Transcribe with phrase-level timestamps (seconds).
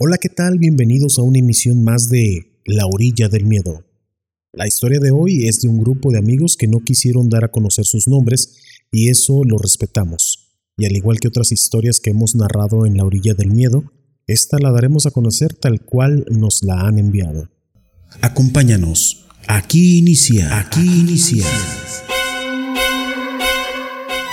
[0.00, 0.58] Hola, ¿qué tal?
[0.60, 3.84] Bienvenidos a una emisión más de La orilla del miedo.
[4.52, 7.50] La historia de hoy es de un grupo de amigos que no quisieron dar a
[7.50, 8.58] conocer sus nombres
[8.92, 10.52] y eso lo respetamos.
[10.76, 13.90] Y al igual que otras historias que hemos narrado en La orilla del miedo,
[14.28, 17.50] esta la daremos a conocer tal cual nos la han enviado.
[18.20, 19.26] Acompáñanos.
[19.48, 20.60] Aquí inicia.
[20.60, 21.44] Aquí inicia.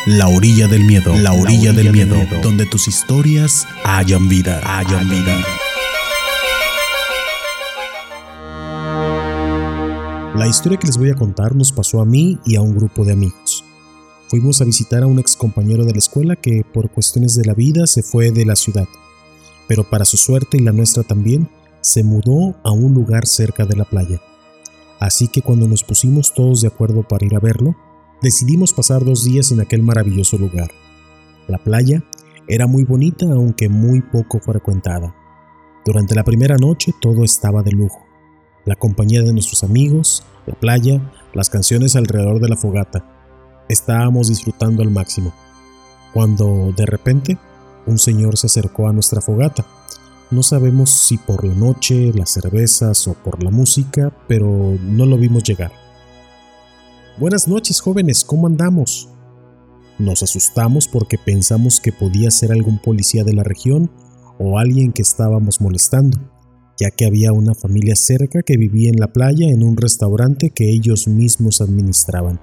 [0.06, 5.44] La orilla del miedo, la orilla, del, miedo, donde tus historias hayan vida, hayan vida.
[10.36, 13.04] La historia que les voy a contar nos pasó a mí y a un grupo
[13.04, 13.64] de amigos.
[14.28, 17.56] Fuimos a visitar a un ex compañero de la escuela que por cuestiones de la
[17.56, 18.88] vida se fue de la ciudad,
[19.68, 21.50] pero para su suerte y la nuestra también,
[21.82, 24.22] se mudó a un lugar cerca de la playa.
[25.00, 27.76] Así que cuando nos pusimos todos de acuerdo para ir a verlo,
[28.22, 30.72] decidimos pasar dos días en aquel maravilloso lugar.
[31.48, 32.04] La playa
[32.48, 35.16] era muy bonita aunque muy poco frecuentada.
[35.86, 38.06] Durante la primera noche todo estaba de lujo.
[38.66, 43.64] La compañía de nuestros amigos, la playa, las canciones alrededor de la fogata.
[43.70, 45.34] Estábamos disfrutando al máximo.
[46.14, 47.38] Cuando de repente
[47.86, 49.66] un señor se acercó a nuestra fogata.
[50.32, 55.18] No sabemos si por la noche, las cervezas o por la música, pero no lo
[55.18, 55.85] vimos llegar.
[57.18, 59.08] Buenas noches, jóvenes, ¿cómo andamos?
[59.98, 63.90] Nos asustamos porque pensamos que podía ser algún policía de la región
[64.38, 66.20] o alguien que estábamos molestando,
[66.78, 70.70] ya que había una familia cerca que vivía en la playa en un restaurante que
[70.70, 72.42] ellos mismos administraban.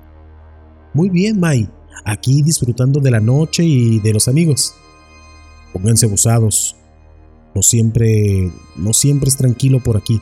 [0.94, 1.68] Muy bien, Mai,
[2.06, 4.74] aquí disfrutando de la noche y de los amigos.
[5.74, 6.76] Pónganse buzados.
[7.54, 10.18] No siempre, no siempre es tranquilo por aquí.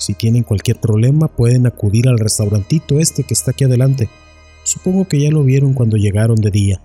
[0.00, 4.08] Si tienen cualquier problema pueden acudir al restaurantito este que está aquí adelante.
[4.64, 6.82] Supongo que ya lo vieron cuando llegaron de día.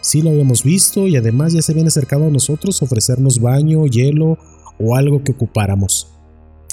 [0.00, 3.86] Sí lo habíamos visto y además ya se habían acercado a nosotros a ofrecernos baño,
[3.86, 4.38] hielo
[4.80, 6.10] o algo que ocupáramos.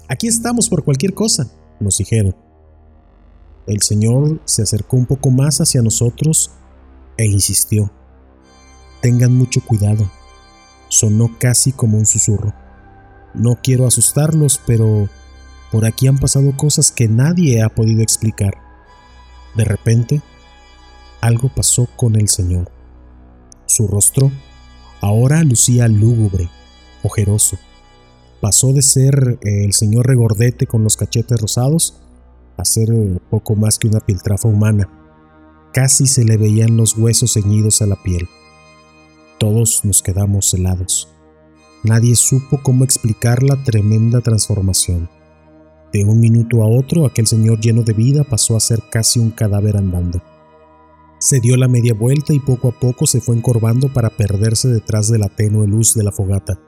[0.08, 2.36] Aquí estamos por cualquier cosa, nos dijeron.
[3.68, 6.50] El señor se acercó un poco más hacia nosotros
[7.16, 7.92] e insistió.
[9.04, 10.10] Tengan mucho cuidado.
[10.90, 12.56] Sonó casi como un susurro.
[13.34, 15.10] No quiero asustarlos, pero
[15.72, 18.58] por aquí han pasado cosas que nadie ha podido explicar.
[19.56, 20.22] De repente,
[21.22, 22.72] algo pasó con el Señor.
[23.66, 24.32] Su rostro
[25.02, 26.50] ahora lucía lúgubre,
[27.04, 27.58] ojeroso.
[28.42, 32.02] Pasó de ser el señor regordete con los cachetes rosados
[32.58, 32.90] a ser
[33.30, 34.90] poco más que una piltrafa humana.
[35.74, 38.28] Casi se le veían los huesos ceñidos a la piel.
[39.40, 41.08] Todos nos quedamos helados.
[41.84, 45.10] Nadie supo cómo explicar la tremenda transformación.
[45.92, 49.32] De un minuto a otro, aquel señor lleno de vida pasó a ser casi un
[49.32, 50.22] cadáver andando.
[51.20, 55.10] Se dio la media vuelta y poco a poco se fue encorvando para perderse detrás
[55.10, 56.60] de la tenue luz de la fogata.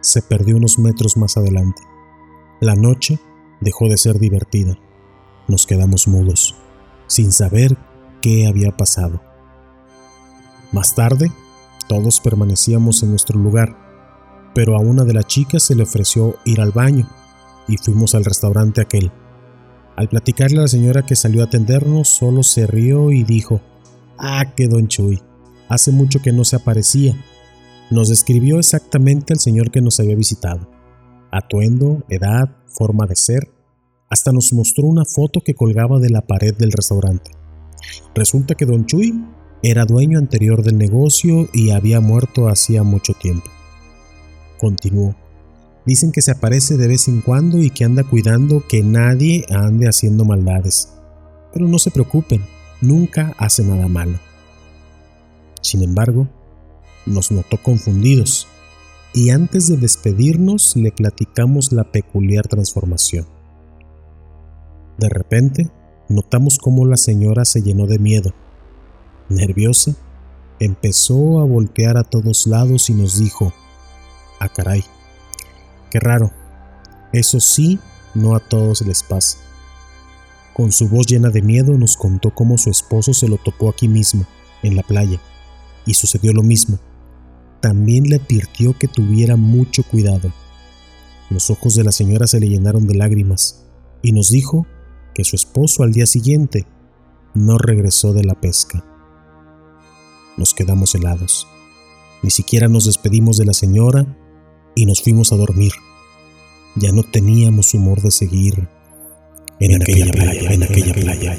[0.00, 1.82] Se perdió unos metros más adelante.
[2.60, 3.18] La noche
[3.60, 4.78] dejó de ser divertida.
[5.48, 6.54] Nos quedamos mudos,
[7.06, 7.76] sin saber
[8.22, 9.20] qué había pasado.
[10.72, 11.30] Más tarde,
[11.88, 13.83] todos permanecíamos en nuestro lugar,
[14.54, 17.08] pero a una de las chicas se le ofreció ir al baño
[17.66, 19.10] y fuimos al restaurante aquel.
[19.96, 23.60] Al platicarle a la señora que salió a atendernos, solo se rió y dijo,
[24.18, 25.20] Ah, que don Chuy,
[25.68, 27.14] hace mucho que no se aparecía.
[27.90, 30.68] Nos describió exactamente al señor que nos había visitado.
[31.30, 33.50] Atuendo, edad, forma de ser,
[34.08, 37.32] hasta nos mostró una foto que colgaba de la pared del restaurante.
[38.14, 39.24] Resulta que don Chuy
[39.62, 43.50] era dueño anterior del negocio y había muerto hacía mucho tiempo.
[44.64, 45.14] Continuó.
[45.84, 49.88] Dicen que se aparece de vez en cuando y que anda cuidando que nadie ande
[49.88, 50.88] haciendo maldades.
[51.52, 52.40] Pero no se preocupen,
[52.80, 54.18] nunca hace nada malo.
[55.60, 56.28] Sin embargo,
[57.04, 58.48] nos notó confundidos
[59.12, 63.26] y antes de despedirnos le platicamos la peculiar transformación.
[64.96, 65.68] De repente,
[66.08, 68.32] notamos cómo la señora se llenó de miedo.
[69.28, 69.94] Nerviosa,
[70.58, 73.52] empezó a voltear a todos lados y nos dijo,
[74.38, 74.84] Ah, caray.
[75.90, 76.30] Qué raro.
[77.12, 77.78] Eso sí,
[78.14, 79.38] no a todos les pasa.
[80.52, 83.88] Con su voz llena de miedo nos contó cómo su esposo se lo topó aquí
[83.88, 84.24] mismo,
[84.62, 85.20] en la playa,
[85.86, 86.78] y sucedió lo mismo.
[87.60, 90.32] También le advirtió que tuviera mucho cuidado.
[91.30, 93.64] Los ojos de la señora se le llenaron de lágrimas,
[94.02, 94.66] y nos dijo
[95.14, 96.66] que su esposo al día siguiente
[97.34, 98.84] no regresó de la pesca.
[100.36, 101.48] Nos quedamos helados.
[102.22, 104.06] Ni siquiera nos despedimos de la señora
[104.74, 105.72] y nos fuimos a dormir.
[106.76, 108.68] Ya no teníamos humor de seguir
[109.60, 111.38] en, aquella, playa, en aquella playa.